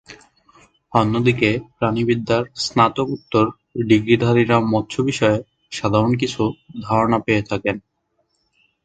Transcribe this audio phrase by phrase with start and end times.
[0.93, 3.45] অন্যদিকে প্রাণিবিদ্যার স্নাতকোত্তর
[3.83, 5.37] ডিগ্রিধারীরা মৎস্য বিষয়ে
[5.71, 6.41] সাধারণ কিছু
[6.81, 7.75] ধারণা পেয়ে থাকেন।